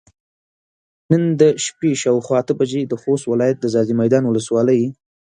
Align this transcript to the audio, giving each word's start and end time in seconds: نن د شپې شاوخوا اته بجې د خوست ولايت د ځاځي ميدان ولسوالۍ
نن 1.11 1.23
د 1.39 1.41
شپې 1.65 1.91
شاوخوا 2.01 2.35
اته 2.41 2.53
بجې 2.59 2.81
د 2.87 2.93
خوست 3.01 3.25
ولايت 3.27 3.57
د 3.59 3.65
ځاځي 3.73 3.93
ميدان 4.01 4.23
ولسوالۍ 4.25 4.81